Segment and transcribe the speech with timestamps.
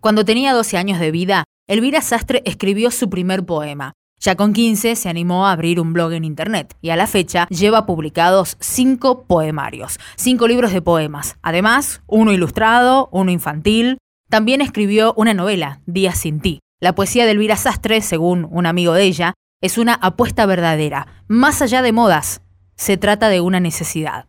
[0.00, 3.94] Cuando tenía 12 años de vida, Elvira Sastre escribió su primer poema.
[4.20, 7.46] Ya con 15 se animó a abrir un blog en internet y a la fecha
[7.48, 11.36] lleva publicados cinco poemarios, cinco libros de poemas.
[11.42, 13.98] Además, uno ilustrado, uno infantil.
[14.28, 16.60] También escribió una novela, Días sin ti.
[16.80, 21.60] La poesía de Elvira Sastre, según un amigo de ella, es una apuesta verdadera, más
[21.60, 22.42] allá de modas.
[22.76, 24.26] Se trata de una necesidad.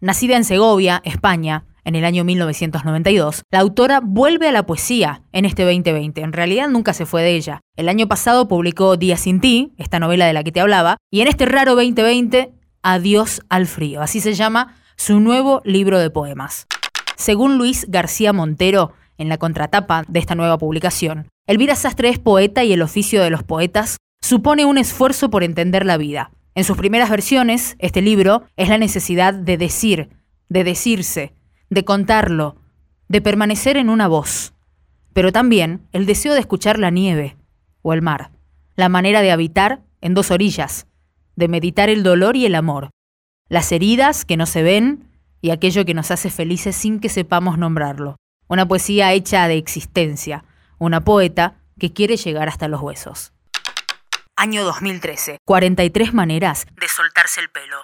[0.00, 5.44] Nacida en Segovia, España, en el año 1992, la autora vuelve a la poesía en
[5.44, 6.20] este 2020.
[6.20, 7.60] En realidad nunca se fue de ella.
[7.76, 11.20] El año pasado publicó Día sin ti, esta novela de la que te hablaba, y
[11.20, 12.52] en este raro 2020,
[12.82, 14.02] Adiós al frío.
[14.02, 16.66] Así se llama su nuevo libro de poemas.
[17.16, 22.64] Según Luis García Montero, en la contratapa de esta nueva publicación, Elvira Sastre es poeta
[22.64, 26.32] y el oficio de los poetas supone un esfuerzo por entender la vida.
[26.56, 30.10] En sus primeras versiones, este libro es la necesidad de decir,
[30.48, 31.35] de decirse,
[31.70, 32.56] de contarlo,
[33.08, 34.54] de permanecer en una voz,
[35.12, 37.36] pero también el deseo de escuchar la nieve
[37.82, 38.30] o el mar,
[38.74, 40.86] la manera de habitar en dos orillas,
[41.36, 42.90] de meditar el dolor y el amor,
[43.48, 45.08] las heridas que no se ven
[45.40, 48.16] y aquello que nos hace felices sin que sepamos nombrarlo.
[48.48, 50.44] Una poesía hecha de existencia,
[50.78, 53.32] una poeta que quiere llegar hasta los huesos.
[54.36, 55.38] Año 2013.
[55.44, 57.76] 43 maneras de soltarse el pelo.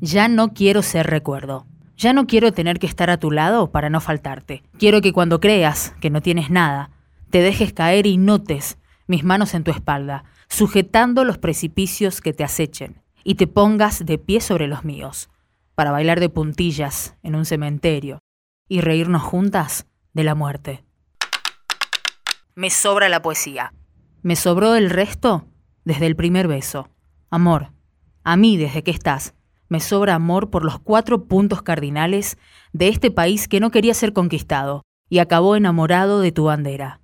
[0.00, 1.66] Ya no quiero ser recuerdo.
[1.98, 4.62] Ya no quiero tener que estar a tu lado para no faltarte.
[4.78, 6.92] Quiero que cuando creas que no tienes nada,
[7.30, 12.44] te dejes caer y notes mis manos en tu espalda, sujetando los precipicios que te
[12.44, 15.28] acechen, y te pongas de pie sobre los míos,
[15.74, 18.20] para bailar de puntillas en un cementerio
[18.68, 20.84] y reírnos juntas de la muerte.
[22.54, 23.72] Me sobra la poesía.
[24.22, 25.46] Me sobró el resto
[25.84, 26.90] desde el primer beso.
[27.28, 27.72] Amor,
[28.22, 29.34] a mí desde que estás,
[29.68, 32.38] me sobra amor por los cuatro puntos cardinales
[32.72, 37.00] de este país que no quería ser conquistado y acabó enamorado de tu bandera.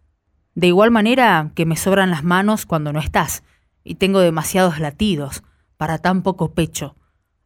[0.54, 3.42] De igual manera que me sobran las manos cuando no estás
[3.82, 5.42] y tengo demasiados latidos
[5.76, 6.96] para tan poco pecho,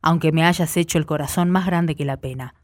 [0.03, 2.55] aunque me hayas hecho el corazón más grande que la pena.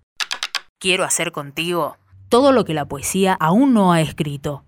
[0.79, 1.97] Quiero hacer contigo
[2.29, 4.65] todo lo que la poesía aún no ha escrito.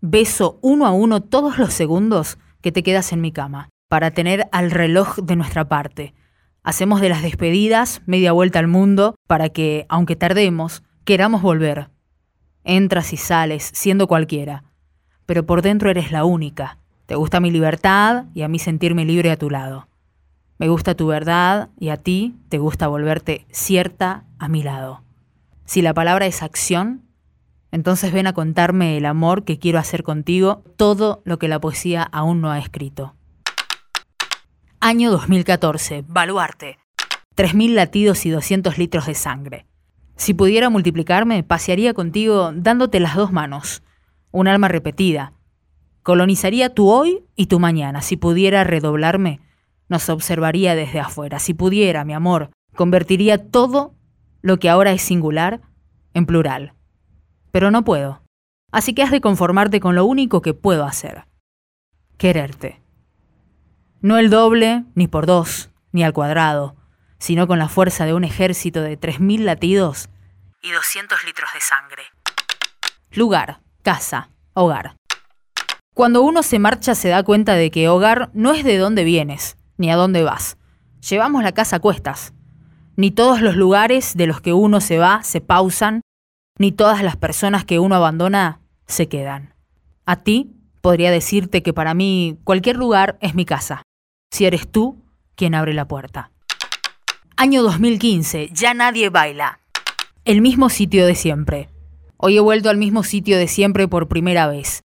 [0.00, 4.48] Beso uno a uno todos los segundos que te quedas en mi cama, para tener
[4.52, 6.14] al reloj de nuestra parte,
[6.64, 11.90] Hacemos de las despedidas media vuelta al mundo para que, aunque tardemos, queramos volver.
[12.62, 14.62] Entras y sales, siendo cualquiera,
[15.26, 16.78] pero por dentro eres la única.
[17.06, 19.88] Te gusta mi libertad y a mí sentirme libre a tu lado.
[20.58, 25.02] Me gusta tu verdad y a ti te gusta volverte cierta a mi lado.
[25.64, 27.02] Si la palabra es acción,
[27.72, 32.02] entonces ven a contarme el amor que quiero hacer contigo, todo lo que la poesía
[32.04, 33.14] aún no ha escrito.
[34.84, 36.04] Año 2014.
[36.08, 36.76] Baluarte.
[37.36, 39.64] 3.000 latidos y 200 litros de sangre.
[40.16, 43.84] Si pudiera multiplicarme, pasearía contigo dándote las dos manos.
[44.32, 45.34] Un alma repetida.
[46.02, 48.02] Colonizaría tu hoy y tu mañana.
[48.02, 49.38] Si pudiera redoblarme,
[49.88, 51.38] nos observaría desde afuera.
[51.38, 53.94] Si pudiera, mi amor, convertiría todo
[54.40, 55.60] lo que ahora es singular
[56.12, 56.74] en plural.
[57.52, 58.24] Pero no puedo.
[58.72, 61.26] Así que has de conformarte con lo único que puedo hacer.
[62.16, 62.81] Quererte.
[64.04, 66.74] No el doble, ni por dos, ni al cuadrado,
[67.20, 70.08] sino con la fuerza de un ejército de 3.000 latidos
[70.60, 72.02] y 200 litros de sangre.
[73.12, 74.96] Lugar, casa, hogar.
[75.94, 79.56] Cuando uno se marcha se da cuenta de que hogar no es de dónde vienes,
[79.76, 80.58] ni a dónde vas.
[81.08, 82.32] Llevamos la casa a cuestas.
[82.96, 86.00] Ni todos los lugares de los que uno se va se pausan,
[86.58, 89.54] ni todas las personas que uno abandona se quedan.
[90.06, 93.84] A ti podría decirte que para mí cualquier lugar es mi casa
[94.32, 94.96] si eres tú
[95.36, 96.32] quien abre la puerta.
[97.36, 99.60] Año 2015, ya nadie baila.
[100.24, 101.68] El mismo sitio de siempre.
[102.16, 104.82] Hoy he vuelto al mismo sitio de siempre por primera vez.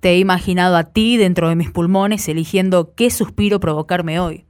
[0.00, 4.46] Te he imaginado a ti dentro de mis pulmones eligiendo qué suspiro provocarme hoy.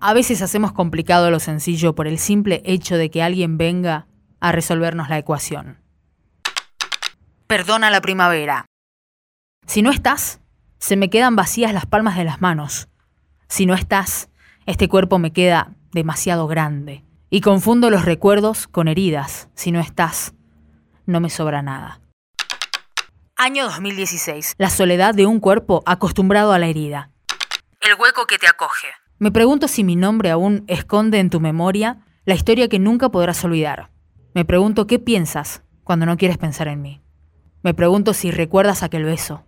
[0.00, 4.08] A veces hacemos complicado lo sencillo por el simple hecho de que alguien venga
[4.40, 5.78] a resolvernos la ecuación.
[7.46, 8.66] Perdona la primavera.
[9.66, 10.40] Si no estás,
[10.78, 12.88] se me quedan vacías las palmas de las manos.
[13.48, 14.28] Si no estás,
[14.66, 17.04] este cuerpo me queda demasiado grande.
[17.30, 19.48] Y confundo los recuerdos con heridas.
[19.54, 20.34] Si no estás,
[21.06, 22.00] no me sobra nada.
[23.36, 24.54] Año 2016.
[24.58, 27.10] La soledad de un cuerpo acostumbrado a la herida.
[27.80, 28.88] El hueco que te acoge.
[29.18, 33.42] Me pregunto si mi nombre aún esconde en tu memoria la historia que nunca podrás
[33.44, 33.90] olvidar.
[34.34, 37.00] Me pregunto qué piensas cuando no quieres pensar en mí.
[37.62, 39.44] Me pregunto si recuerdas aquel beso.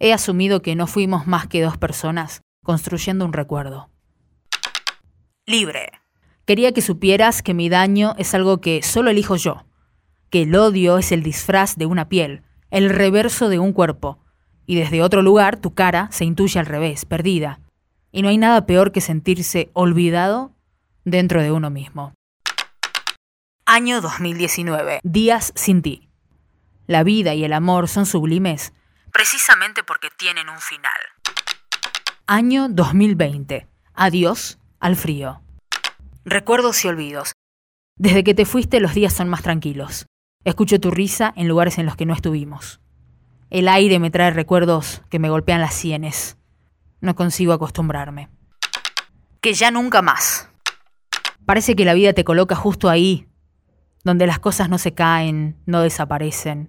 [0.00, 3.88] He asumido que no fuimos más que dos personas construyendo un recuerdo.
[5.46, 5.90] Libre.
[6.44, 9.64] Quería que supieras que mi daño es algo que solo elijo yo,
[10.28, 14.22] que el odio es el disfraz de una piel, el reverso de un cuerpo,
[14.66, 17.60] y desde otro lugar tu cara se intuye al revés, perdida.
[18.12, 20.52] Y no hay nada peor que sentirse olvidado
[21.06, 22.12] dentro de uno mismo.
[23.64, 25.00] Año 2019.
[25.04, 26.10] Días sin ti.
[26.86, 28.74] La vida y el amor son sublimes
[29.18, 31.00] precisamente porque tienen un final.
[32.30, 33.66] Año 2020.
[33.94, 35.40] Adiós al frío.
[36.26, 37.32] Recuerdos y olvidos.
[37.96, 40.04] Desde que te fuiste los días son más tranquilos.
[40.44, 42.82] Escucho tu risa en lugares en los que no estuvimos.
[43.48, 46.36] El aire me trae recuerdos que me golpean las sienes.
[47.00, 48.28] No consigo acostumbrarme.
[49.40, 50.50] Que ya nunca más.
[51.46, 53.26] Parece que la vida te coloca justo ahí,
[54.04, 56.68] donde las cosas no se caen, no desaparecen,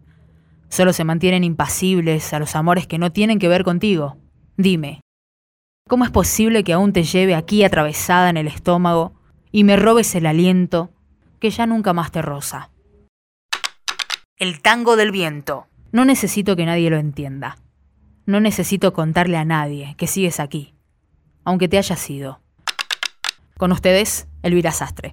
[0.70, 4.16] solo se mantienen impasibles a los amores que no tienen que ver contigo.
[4.56, 5.02] Dime,
[5.90, 9.12] ¿cómo es posible que aún te lleve aquí atravesada en el estómago
[9.52, 10.92] y me robes el aliento
[11.40, 12.70] que ya nunca más te roza?
[14.38, 15.68] El tango del viento.
[15.92, 17.58] No necesito que nadie lo entienda.
[18.28, 20.76] No necesito contarle a nadie que sigues aquí,
[21.44, 22.40] aunque te hayas ido.
[23.58, 25.08] Con ustedes, Elvira Sastre.